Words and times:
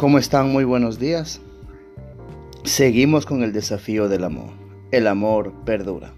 ¿Cómo 0.00 0.16
están? 0.16 0.50
Muy 0.50 0.64
buenos 0.64 0.98
días. 0.98 1.42
Seguimos 2.64 3.26
con 3.26 3.42
el 3.42 3.52
desafío 3.52 4.08
del 4.08 4.24
amor. 4.24 4.48
El 4.92 5.06
amor 5.06 5.52
perdura. 5.66 6.14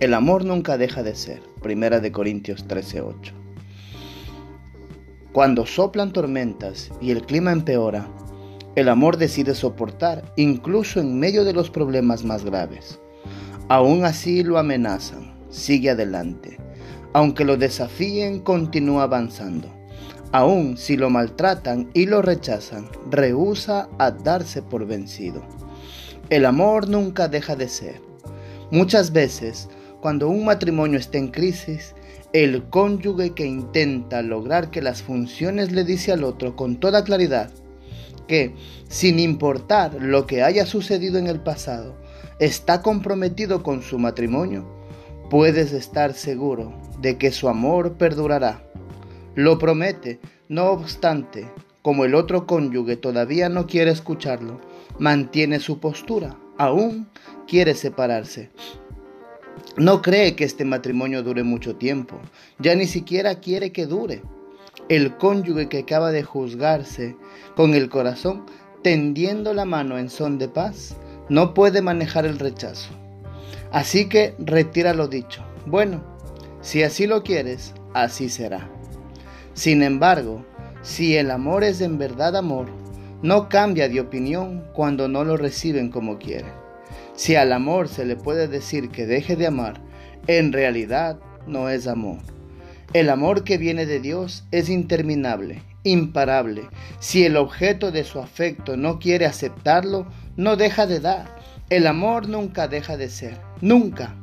El 0.00 0.14
amor 0.14 0.46
nunca 0.46 0.78
deja 0.78 1.02
de 1.02 1.14
ser. 1.14 1.42
Primera 1.60 2.00
de 2.00 2.10
Corintios 2.10 2.66
13:8. 2.66 3.34
Cuando 5.34 5.66
soplan 5.66 6.14
tormentas 6.14 6.90
y 7.02 7.10
el 7.10 7.20
clima 7.20 7.52
empeora, 7.52 8.08
el 8.76 8.88
amor 8.88 9.18
decide 9.18 9.54
soportar 9.54 10.32
incluso 10.36 10.98
en 10.98 11.20
medio 11.20 11.44
de 11.44 11.52
los 11.52 11.68
problemas 11.68 12.24
más 12.24 12.46
graves. 12.46 12.98
Aún 13.68 14.06
así 14.06 14.42
lo 14.42 14.56
amenazan, 14.56 15.34
sigue 15.50 15.90
adelante. 15.90 16.56
Aunque 17.12 17.44
lo 17.44 17.58
desafíen, 17.58 18.40
continúa 18.40 19.02
avanzando. 19.02 19.77
Aún 20.32 20.76
si 20.76 20.96
lo 20.96 21.08
maltratan 21.08 21.90
y 21.94 22.06
lo 22.06 22.20
rechazan, 22.20 22.88
rehúsa 23.10 23.88
a 23.98 24.10
darse 24.10 24.60
por 24.60 24.86
vencido. 24.86 25.42
El 26.28 26.44
amor 26.44 26.88
nunca 26.88 27.28
deja 27.28 27.56
de 27.56 27.68
ser. 27.68 28.02
Muchas 28.70 29.12
veces, 29.12 29.68
cuando 30.00 30.28
un 30.28 30.44
matrimonio 30.44 30.98
está 30.98 31.16
en 31.16 31.28
crisis, 31.28 31.94
el 32.34 32.68
cónyuge 32.68 33.30
que 33.30 33.46
intenta 33.46 34.20
lograr 34.20 34.70
que 34.70 34.82
las 34.82 35.02
funciones 35.02 35.72
le 35.72 35.84
dice 35.84 36.12
al 36.12 36.24
otro 36.24 36.56
con 36.56 36.76
toda 36.76 37.04
claridad 37.04 37.50
que, 38.26 38.54
sin 38.88 39.18
importar 39.18 39.94
lo 39.94 40.26
que 40.26 40.42
haya 40.42 40.66
sucedido 40.66 41.18
en 41.18 41.26
el 41.26 41.40
pasado, 41.40 41.96
está 42.38 42.82
comprometido 42.82 43.62
con 43.62 43.80
su 43.80 43.98
matrimonio, 43.98 44.68
puedes 45.30 45.72
estar 45.72 46.12
seguro 46.12 46.74
de 47.00 47.16
que 47.16 47.32
su 47.32 47.48
amor 47.48 47.94
perdurará. 47.94 48.67
Lo 49.38 49.56
promete, 49.56 50.18
no 50.48 50.72
obstante, 50.72 51.48
como 51.80 52.04
el 52.04 52.16
otro 52.16 52.44
cónyuge 52.44 52.96
todavía 52.96 53.48
no 53.48 53.68
quiere 53.68 53.92
escucharlo, 53.92 54.60
mantiene 54.98 55.60
su 55.60 55.78
postura, 55.78 56.36
aún 56.56 57.06
quiere 57.46 57.76
separarse. 57.76 58.50
No 59.76 60.02
cree 60.02 60.34
que 60.34 60.42
este 60.42 60.64
matrimonio 60.64 61.22
dure 61.22 61.44
mucho 61.44 61.76
tiempo, 61.76 62.18
ya 62.58 62.74
ni 62.74 62.86
siquiera 62.86 63.36
quiere 63.36 63.70
que 63.70 63.86
dure. 63.86 64.22
El 64.88 65.16
cónyuge 65.18 65.68
que 65.68 65.78
acaba 65.78 66.10
de 66.10 66.24
juzgarse 66.24 67.14
con 67.54 67.74
el 67.74 67.88
corazón 67.90 68.44
tendiendo 68.82 69.54
la 69.54 69.66
mano 69.66 69.98
en 69.98 70.10
son 70.10 70.38
de 70.38 70.48
paz, 70.48 70.96
no 71.28 71.54
puede 71.54 71.80
manejar 71.80 72.26
el 72.26 72.40
rechazo. 72.40 72.90
Así 73.70 74.08
que 74.08 74.34
retira 74.40 74.94
lo 74.94 75.06
dicho. 75.06 75.44
Bueno, 75.64 76.02
si 76.60 76.82
así 76.82 77.06
lo 77.06 77.22
quieres, 77.22 77.72
así 77.94 78.30
será. 78.30 78.68
Sin 79.58 79.82
embargo, 79.82 80.46
si 80.82 81.16
el 81.16 81.32
amor 81.32 81.64
es 81.64 81.80
en 81.80 81.98
verdad 81.98 82.36
amor, 82.36 82.68
no 83.22 83.48
cambia 83.48 83.88
de 83.88 83.98
opinión 83.98 84.62
cuando 84.72 85.08
no 85.08 85.24
lo 85.24 85.36
reciben 85.36 85.90
como 85.90 86.16
quieren. 86.16 86.52
Si 87.16 87.34
al 87.34 87.52
amor 87.52 87.88
se 87.88 88.04
le 88.04 88.14
puede 88.14 88.46
decir 88.46 88.90
que 88.90 89.04
deje 89.04 89.34
de 89.34 89.48
amar, 89.48 89.80
en 90.28 90.52
realidad 90.52 91.18
no 91.48 91.70
es 91.70 91.88
amor. 91.88 92.18
El 92.92 93.10
amor 93.10 93.42
que 93.42 93.58
viene 93.58 93.84
de 93.84 93.98
Dios 93.98 94.44
es 94.52 94.68
interminable, 94.68 95.60
imparable. 95.82 96.68
Si 97.00 97.24
el 97.24 97.36
objeto 97.36 97.90
de 97.90 98.04
su 98.04 98.20
afecto 98.20 98.76
no 98.76 99.00
quiere 99.00 99.26
aceptarlo, 99.26 100.06
no 100.36 100.54
deja 100.54 100.86
de 100.86 101.00
dar. 101.00 101.34
El 101.68 101.88
amor 101.88 102.28
nunca 102.28 102.68
deja 102.68 102.96
de 102.96 103.10
ser, 103.10 103.36
nunca. 103.60 104.14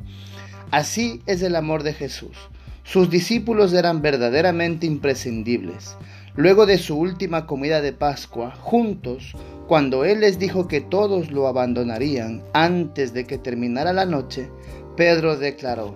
Así 0.71 1.21
es 1.25 1.41
el 1.41 1.57
amor 1.57 1.83
de 1.83 1.91
Jesús. 1.91 2.37
Sus 2.85 3.09
discípulos 3.09 3.73
eran 3.73 4.03
verdaderamente 4.03 4.85
imprescindibles. 4.85 5.97
Luego 6.35 6.67
de 6.67 6.77
su 6.77 6.95
última 6.95 7.47
comida 7.47 7.81
de 7.81 7.93
Pascua, 7.93 8.53
juntos, 8.61 9.33
cuando 9.67 10.05
Él 10.05 10.19
les 10.19 10.37
dijo 10.37 10.67
que 10.67 10.81
todos 10.81 11.31
lo 11.31 11.47
abandonarían 11.47 12.43
antes 12.53 13.11
de 13.11 13.25
que 13.25 13.39
terminara 13.39 13.91
la 13.91 14.05
noche, 14.05 14.51
Pedro 14.95 15.35
declaró, 15.35 15.95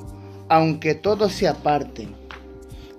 aunque 0.49 0.95
todos 0.95 1.31
se 1.31 1.47
aparten, 1.47 2.15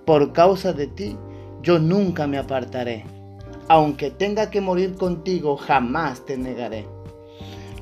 por 0.07 0.33
causa 0.33 0.73
de 0.73 0.87
ti, 0.87 1.19
yo 1.61 1.81
nunca 1.81 2.29
me 2.29 2.39
apartaré. 2.39 3.05
Aunque 3.69 4.13
tenga 4.13 4.51
que 4.51 4.61
morir 4.61 4.95
contigo, 4.95 5.57
jamás 5.57 6.25
te 6.25 6.39
negaré. 6.39 6.87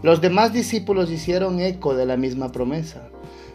Los 0.02 0.22
demás 0.22 0.54
discípulos 0.54 1.10
hicieron 1.10 1.60
eco 1.60 1.94
de 1.94 2.06
la 2.06 2.16
misma 2.16 2.50
promesa, 2.50 3.10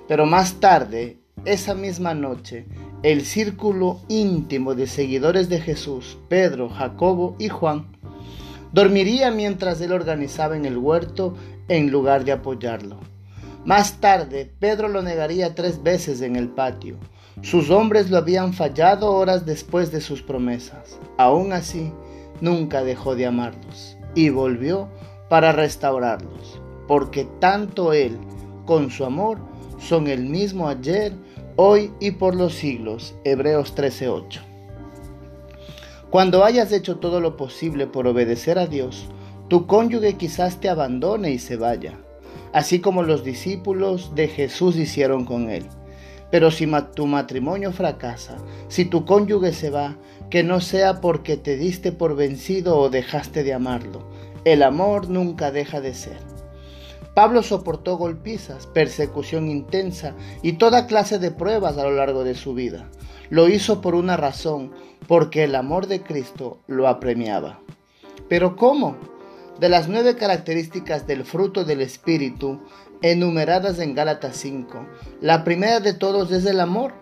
pero 0.08 0.28
más 0.28 0.60
tarde, 0.60 1.23
esa 1.46 1.76
misma 1.76 2.14
noche, 2.14 2.66
el 3.04 3.26
círculo 3.26 4.00
íntimo 4.08 4.76
de 4.76 4.88
seguidores 4.88 5.50
de 5.50 5.60
Jesús, 5.60 6.18
Pedro, 6.30 6.70
Jacobo 6.70 7.36
y 7.40 7.50
Juan, 7.50 7.88
dormiría 8.72 9.32
mientras 9.32 9.82
él 9.82 9.92
organizaba 9.92 10.56
en 10.56 10.66
el 10.66 10.78
huerto 10.78 11.36
en 11.68 11.92
lugar 11.92 12.26
de 12.26 12.32
apoyarlo. 12.32 13.00
Más 13.66 14.02
tarde, 14.02 14.52
Pedro 14.60 14.90
lo 14.90 15.02
negaría 15.02 15.56
tres 15.56 15.82
veces 15.82 16.22
en 16.22 16.36
el 16.36 16.50
patio. 16.50 16.98
Sus 17.42 17.70
hombres 17.70 18.10
lo 18.10 18.18
habían 18.18 18.54
fallado 18.54 19.12
horas 19.12 19.46
después 19.46 19.92
de 19.92 20.02
sus 20.02 20.22
promesas. 20.22 21.00
Aún 21.18 21.54
así, 21.54 21.92
nunca 22.42 22.84
dejó 22.84 23.16
de 23.16 23.26
amarlos 23.26 23.98
y 24.16 24.30
volvió 24.30 24.90
para 25.30 25.52
restaurarlos, 25.52 26.62
porque 26.88 27.28
tanto 27.40 27.94
él, 27.94 28.18
con 28.66 28.92
su 28.92 29.06
amor, 29.06 29.40
son 29.80 30.08
el 30.08 30.26
mismo 30.26 30.68
ayer, 30.68 31.14
hoy 31.56 31.92
y 32.00 32.12
por 32.12 32.36
los 32.36 32.54
siglos. 32.54 33.16
Hebreos 33.24 33.76
13:8. 33.76 34.42
Cuando 36.10 36.44
hayas 36.44 36.72
hecho 36.72 36.98
todo 36.98 37.20
lo 37.20 37.38
posible 37.38 37.88
por 37.88 38.08
obedecer 38.08 38.60
a 38.60 38.68
Dios, 38.68 39.06
tu 39.50 39.68
cónyuge 39.68 40.14
quizás 40.14 40.60
te 40.60 40.70
abandone 40.70 41.32
y 41.32 41.40
se 41.40 41.58
vaya, 41.58 41.98
así 42.54 42.80
como 42.80 43.04
los 43.04 43.24
discípulos 43.24 44.14
de 44.16 44.28
Jesús 44.28 44.78
hicieron 44.78 45.26
con 45.26 45.50
él. 45.50 45.66
Pero 46.32 46.50
si 46.50 46.68
tu 46.96 47.06
matrimonio 47.06 47.72
fracasa, 47.72 48.38
si 48.68 48.86
tu 48.86 49.06
cónyuge 49.06 49.54
se 49.54 49.70
va, 49.70 49.98
que 50.30 50.44
no 50.44 50.62
sea 50.62 51.02
porque 51.02 51.38
te 51.38 51.58
diste 51.58 51.92
por 51.92 52.16
vencido 52.16 52.78
o 52.78 52.90
dejaste 52.90 53.44
de 53.44 53.54
amarlo. 53.54 54.04
El 54.46 54.64
amor 54.64 55.10
nunca 55.10 55.52
deja 55.52 55.80
de 55.80 55.94
ser. 55.94 56.33
Pablo 57.14 57.44
soportó 57.44 57.98
golpizas, 57.98 58.66
persecución 58.68 59.50
intensa 59.50 60.16
y 60.42 60.54
toda 60.54 60.88
clase 60.88 61.20
de 61.20 61.32
pruebas 61.32 61.78
a 61.78 61.84
lo 61.84 61.92
largo 61.92 62.24
de 62.24 62.36
su 62.36 62.54
vida. 62.54 62.90
Lo 63.30 63.48
hizo 63.48 63.82
por 63.82 63.96
una 63.96 64.18
razón, 64.18 64.72
porque 65.08 65.44
el 65.44 65.56
amor 65.56 65.88
de 65.88 66.02
Cristo 66.02 66.60
lo 66.68 66.88
apremiaba. 66.88 67.60
Pero 68.30 68.56
¿cómo? 68.56 68.98
De 69.60 69.70
las 69.70 69.88
nueve 69.88 70.16
características 70.16 71.06
del 71.06 71.24
fruto 71.24 71.66
del 71.66 71.82
Espíritu 71.82 72.62
enumeradas 73.02 73.80
en 73.80 73.94
Gálatas 73.94 74.38
5, 74.38 74.88
la 75.22 75.44
primera 75.44 75.80
de 75.80 75.94
todos 75.94 76.32
es 76.32 76.46
el 76.46 76.60
amor. 76.60 76.94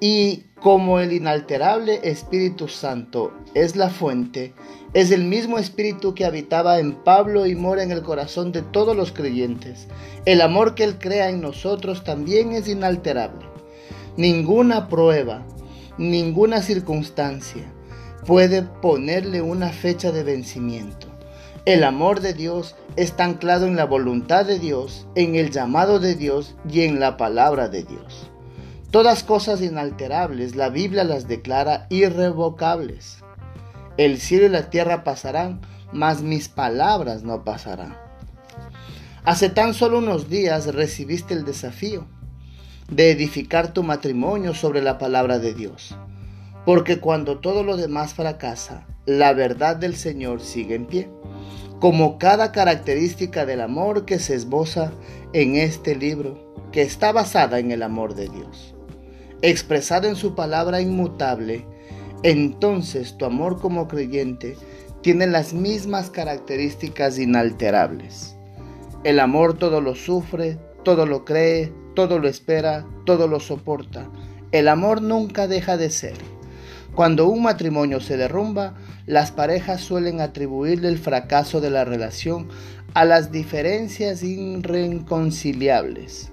Y 0.00 0.44
como 0.60 1.00
el 1.00 1.12
inalterable 1.12 2.00
Espíritu 2.02 2.68
Santo 2.68 3.32
es 3.54 3.76
la 3.76 3.88
fuente, 3.88 4.52
es 4.92 5.10
el 5.10 5.24
mismo 5.24 5.58
Espíritu 5.58 6.14
que 6.14 6.24
habitaba 6.24 6.78
en 6.78 6.92
Pablo 6.92 7.46
y 7.46 7.54
mora 7.54 7.82
en 7.82 7.90
el 7.90 8.02
corazón 8.02 8.52
de 8.52 8.62
todos 8.62 8.94
los 8.96 9.12
creyentes. 9.12 9.88
El 10.26 10.40
amor 10.40 10.74
que 10.74 10.84
Él 10.84 10.98
crea 10.98 11.30
en 11.30 11.40
nosotros 11.40 12.04
también 12.04 12.52
es 12.52 12.68
inalterable. 12.68 13.46
Ninguna 14.16 14.88
prueba, 14.88 15.46
ninguna 15.96 16.60
circunstancia 16.60 17.72
puede 18.26 18.62
ponerle 18.62 19.40
una 19.40 19.70
fecha 19.70 20.12
de 20.12 20.22
vencimiento. 20.22 21.06
El 21.64 21.84
amor 21.84 22.20
de 22.20 22.34
Dios 22.34 22.74
está 22.96 23.24
anclado 23.24 23.66
en 23.66 23.76
la 23.76 23.84
voluntad 23.84 24.46
de 24.46 24.58
Dios, 24.58 25.06
en 25.14 25.36
el 25.36 25.50
llamado 25.50 26.00
de 26.00 26.14
Dios 26.14 26.54
y 26.70 26.82
en 26.82 27.00
la 27.00 27.16
palabra 27.16 27.68
de 27.68 27.82
Dios. 27.84 28.29
Todas 28.90 29.22
cosas 29.22 29.62
inalterables, 29.62 30.56
la 30.56 30.68
Biblia 30.68 31.04
las 31.04 31.28
declara 31.28 31.86
irrevocables. 31.90 33.18
El 33.96 34.18
cielo 34.18 34.46
y 34.46 34.48
la 34.48 34.68
tierra 34.68 35.04
pasarán, 35.04 35.60
mas 35.92 36.22
mis 36.22 36.48
palabras 36.48 37.22
no 37.22 37.44
pasarán. 37.44 37.96
Hace 39.24 39.48
tan 39.48 39.74
solo 39.74 39.98
unos 39.98 40.28
días 40.28 40.74
recibiste 40.74 41.34
el 41.34 41.44
desafío 41.44 42.08
de 42.90 43.12
edificar 43.12 43.72
tu 43.72 43.84
matrimonio 43.84 44.54
sobre 44.54 44.82
la 44.82 44.98
palabra 44.98 45.38
de 45.38 45.54
Dios. 45.54 45.94
Porque 46.66 46.98
cuando 46.98 47.38
todo 47.38 47.62
lo 47.62 47.76
demás 47.76 48.14
fracasa, 48.14 48.88
la 49.06 49.32
verdad 49.34 49.76
del 49.76 49.94
Señor 49.94 50.40
sigue 50.40 50.74
en 50.74 50.86
pie, 50.86 51.08
como 51.78 52.18
cada 52.18 52.50
característica 52.50 53.46
del 53.46 53.60
amor 53.60 54.04
que 54.04 54.18
se 54.18 54.34
esboza 54.34 54.90
en 55.32 55.54
este 55.54 55.94
libro, 55.94 56.56
que 56.72 56.82
está 56.82 57.12
basada 57.12 57.60
en 57.60 57.70
el 57.70 57.84
amor 57.84 58.16
de 58.16 58.28
Dios 58.28 58.74
expresado 59.42 60.08
en 60.08 60.16
su 60.16 60.34
palabra 60.34 60.80
inmutable, 60.80 61.66
entonces 62.22 63.16
tu 63.16 63.24
amor 63.24 63.60
como 63.60 63.88
creyente 63.88 64.56
tiene 65.02 65.26
las 65.26 65.54
mismas 65.54 66.10
características 66.10 67.18
inalterables. 67.18 68.36
El 69.04 69.18
amor 69.18 69.56
todo 69.56 69.80
lo 69.80 69.94
sufre, 69.94 70.58
todo 70.84 71.06
lo 71.06 71.24
cree, 71.24 71.72
todo 71.94 72.18
lo 72.18 72.28
espera, 72.28 72.84
todo 73.06 73.26
lo 73.26 73.40
soporta. 73.40 74.10
El 74.52 74.68
amor 74.68 75.00
nunca 75.00 75.48
deja 75.48 75.78
de 75.78 75.88
ser. 75.88 76.16
Cuando 76.94 77.26
un 77.28 77.42
matrimonio 77.42 78.00
se 78.00 78.18
derrumba, 78.18 78.74
las 79.06 79.32
parejas 79.32 79.80
suelen 79.80 80.20
atribuirle 80.20 80.88
el 80.88 80.98
fracaso 80.98 81.62
de 81.62 81.70
la 81.70 81.84
relación 81.84 82.48
a 82.92 83.06
las 83.06 83.32
diferencias 83.32 84.22
irreconciliables. 84.22 86.30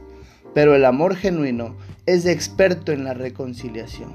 Pero 0.54 0.76
el 0.76 0.84
amor 0.84 1.16
genuino 1.16 1.78
es 2.08 2.26
experto 2.26 2.92
en 2.94 3.04
la 3.04 3.14
reconciliación. 3.14 4.14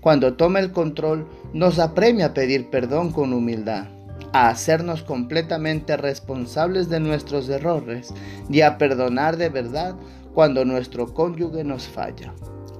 Cuando 0.00 0.34
toma 0.34 0.60
el 0.60 0.70
control, 0.70 1.26
nos 1.52 1.80
apremia 1.80 2.26
a 2.26 2.34
pedir 2.34 2.70
perdón 2.70 3.12
con 3.12 3.32
humildad, 3.32 3.88
a 4.32 4.48
hacernos 4.48 5.02
completamente 5.02 5.96
responsables 5.96 6.88
de 6.88 7.00
nuestros 7.00 7.48
errores 7.48 8.14
y 8.48 8.60
a 8.60 8.78
perdonar 8.78 9.36
de 9.36 9.48
verdad 9.48 9.96
cuando 10.32 10.64
nuestro 10.64 11.12
cónyuge 11.12 11.64
nos 11.64 11.88
falla. 11.88 12.32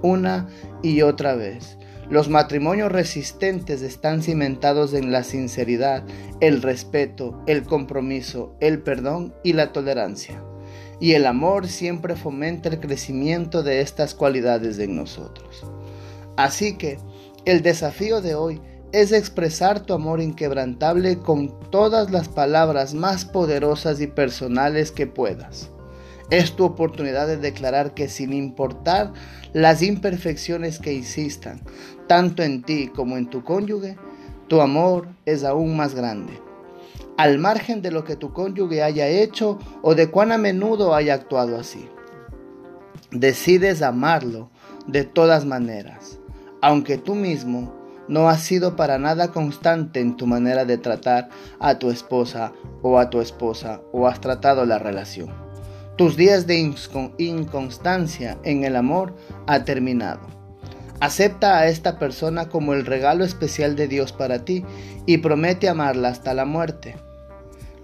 Una 0.02 0.48
y 0.82 1.02
otra 1.02 1.34
vez. 1.34 1.76
Los 2.08 2.28
matrimonios 2.28 2.92
resistentes 2.92 3.82
están 3.82 4.22
cimentados 4.22 4.94
en 4.94 5.10
la 5.10 5.24
sinceridad, 5.24 6.04
el 6.40 6.62
respeto, 6.62 7.42
el 7.48 7.64
compromiso, 7.64 8.54
el 8.60 8.80
perdón 8.80 9.34
y 9.42 9.54
la 9.54 9.72
tolerancia 9.72 10.40
y 11.00 11.12
el 11.12 11.26
amor 11.26 11.68
siempre 11.68 12.16
fomenta 12.16 12.68
el 12.68 12.80
crecimiento 12.80 13.62
de 13.62 13.80
estas 13.80 14.14
cualidades 14.14 14.78
en 14.78 14.96
nosotros. 14.96 15.64
Así 16.36 16.76
que 16.76 16.98
el 17.44 17.62
desafío 17.62 18.20
de 18.20 18.34
hoy 18.34 18.60
es 18.92 19.12
expresar 19.12 19.80
tu 19.80 19.92
amor 19.92 20.20
inquebrantable 20.20 21.18
con 21.18 21.60
todas 21.70 22.10
las 22.10 22.28
palabras 22.28 22.94
más 22.94 23.24
poderosas 23.24 24.00
y 24.00 24.06
personales 24.06 24.90
que 24.90 25.06
puedas. 25.06 25.70
Es 26.30 26.56
tu 26.56 26.64
oportunidad 26.64 27.26
de 27.26 27.36
declarar 27.36 27.94
que 27.94 28.08
sin 28.08 28.32
importar 28.32 29.12
las 29.52 29.82
imperfecciones 29.82 30.78
que 30.78 30.96
existan, 30.96 31.60
tanto 32.08 32.42
en 32.42 32.62
ti 32.62 32.90
como 32.94 33.16
en 33.16 33.28
tu 33.28 33.44
cónyuge, 33.44 33.96
tu 34.48 34.60
amor 34.60 35.08
es 35.24 35.44
aún 35.44 35.76
más 35.76 35.94
grande 35.94 36.45
al 37.16 37.38
margen 37.38 37.82
de 37.82 37.90
lo 37.90 38.04
que 38.04 38.16
tu 38.16 38.32
cónyuge 38.32 38.82
haya 38.82 39.08
hecho 39.08 39.58
o 39.82 39.94
de 39.94 40.10
cuán 40.10 40.32
a 40.32 40.38
menudo 40.38 40.94
haya 40.94 41.14
actuado 41.14 41.58
así. 41.58 41.88
Decides 43.10 43.82
amarlo 43.82 44.50
de 44.86 45.04
todas 45.04 45.44
maneras, 45.44 46.18
aunque 46.60 46.98
tú 46.98 47.14
mismo 47.14 47.74
no 48.08 48.28
has 48.28 48.42
sido 48.42 48.76
para 48.76 48.98
nada 48.98 49.32
constante 49.32 50.00
en 50.00 50.16
tu 50.16 50.26
manera 50.26 50.64
de 50.64 50.78
tratar 50.78 51.28
a 51.58 51.78
tu 51.78 51.90
esposa 51.90 52.52
o 52.82 52.98
a 52.98 53.10
tu 53.10 53.20
esposa 53.20 53.80
o 53.92 54.06
has 54.06 54.20
tratado 54.20 54.64
la 54.64 54.78
relación. 54.78 55.30
Tus 55.96 56.16
días 56.16 56.46
de 56.46 56.72
inconstancia 57.18 58.38
en 58.44 58.64
el 58.64 58.76
amor 58.76 59.14
ha 59.46 59.64
terminado. 59.64 60.20
Acepta 61.00 61.58
a 61.58 61.68
esta 61.68 61.98
persona 61.98 62.48
como 62.48 62.74
el 62.74 62.86
regalo 62.86 63.24
especial 63.24 63.76
de 63.76 63.88
Dios 63.88 64.12
para 64.12 64.44
ti 64.44 64.64
y 65.06 65.18
promete 65.18 65.68
amarla 65.68 66.08
hasta 66.08 66.34
la 66.34 66.44
muerte. 66.44 66.96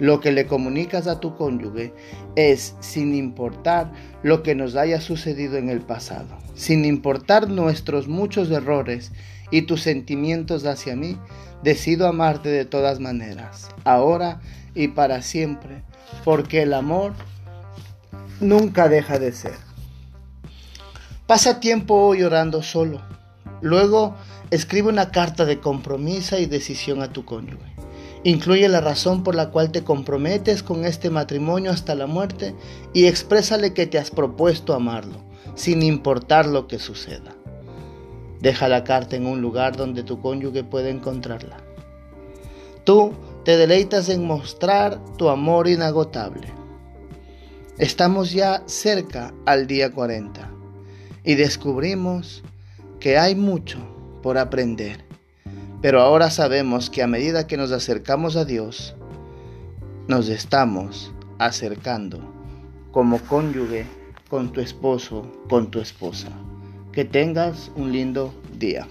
Lo 0.03 0.19
que 0.19 0.33
le 0.33 0.49
comunicas 0.49 1.07
a 1.07 1.21
tu 1.21 1.37
cónyuge 1.37 1.95
es 2.35 2.75
sin 2.81 3.15
importar 3.15 3.93
lo 4.25 4.43
que 4.43 4.57
nos 4.57 4.75
haya 4.75 5.01
sucedido 5.01 5.59
en 5.59 5.69
el 5.69 5.81
pasado, 5.81 6.39
sin 6.57 6.85
importar 6.85 7.49
nuestros 7.49 8.09
muchos 8.09 8.51
errores 8.51 9.13
y 9.53 9.63
tus 9.63 9.83
sentimientos 9.83 10.67
hacia 10.67 10.97
mí, 10.97 11.19
decido 11.63 12.09
amarte 12.09 12.49
de 12.49 12.65
todas 12.65 12.99
maneras, 12.99 13.69
ahora 13.85 14.41
y 14.75 14.89
para 14.89 15.23
siempre, 15.23 15.85
porque 16.25 16.63
el 16.63 16.75
amor 16.75 17.13
nunca 18.41 18.89
deja 18.89 19.21
de 19.21 19.31
ser. 19.31 19.55
Pasa 21.29 21.61
tiempo 21.61 21.95
hoy 21.95 22.25
orando 22.25 22.65
solo. 22.65 23.01
Luego 23.61 24.17
escribe 24.51 24.89
una 24.89 25.13
carta 25.13 25.45
de 25.45 25.61
compromiso 25.61 26.41
y 26.41 26.47
decisión 26.47 27.03
a 27.03 27.13
tu 27.13 27.25
cónyuge. 27.25 27.72
Incluye 28.25 28.69
la 28.69 28.81
razón 28.81 29.25
por 29.25 29.35
la 29.35 29.51
cual 29.51 29.73
te 29.73 29.83
comprometes 29.83 30.63
con 30.63 30.85
este 30.85 31.11
matrimonio 31.11 31.73
hasta 31.73 31.97
la 31.97 32.07
muerte 32.07 32.55
y 32.93 33.07
exprésale 33.07 33.75
que 33.75 33.87
te 33.87 33.99
has 33.99 34.11
propuesto 34.11 34.75
amarlo, 34.75 35.19
sin 35.57 35.83
importar 35.83 36.47
lo 36.47 36.69
que 36.69 36.79
suceda. 36.79 37.35
Deja 38.41 38.69
la 38.69 38.85
carta 38.85 39.17
en 39.17 39.27
un 39.27 39.41
lugar 39.41 39.77
donde 39.77 40.05
tu 40.05 40.21
cónyuge 40.21 40.63
pueda 40.63 40.89
encontrarla. 40.89 41.57
Tú 42.85 43.13
te 43.45 43.57
deleitas 43.57 44.09
en 44.09 44.25
mostrar 44.25 45.01
tu 45.17 45.29
amor 45.29 45.69
inagotable. 45.69 46.49
Estamos 47.79 48.33
ya 48.33 48.63
cerca 48.67 49.35
al 49.47 49.67
día 49.67 49.91
40 49.91 50.49
y 51.25 51.35
descubrimos 51.35 52.45
que 53.01 53.19
hay 53.19 53.35
mucho 53.35 53.79
por 54.23 54.39
aprender 54.39 55.12
pero 55.83 56.01
ahora 56.01 56.31
sabemos 56.31 56.89
que 56.89 57.03
a 57.03 57.09
medida 57.09 57.49
que 57.49 57.57
nos 57.57 57.73
acercamos 57.73 58.37
a 58.37 58.45
Dios, 58.45 58.95
nos 60.07 60.29
estamos 60.29 61.13
acercando 61.39 62.21
como 62.93 63.19
cónyuge 63.19 63.85
con 64.31 64.53
tu 64.53 64.61
esposo, 64.61 65.27
con 65.49 65.73
tu 65.73 65.81
esposa. 65.81 66.29
Que 66.93 67.05
tengas 67.05 67.73
un 67.75 67.91
lindo 67.91 68.33
día. 68.59 68.87